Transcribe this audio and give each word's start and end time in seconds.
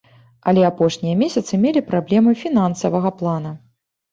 Але 0.51 0.61
апошнія 0.69 1.19
месяцы 1.23 1.59
мелі 1.65 1.85
праблемы 1.91 2.35
фінансавага 2.43 3.09
плана. 3.21 3.57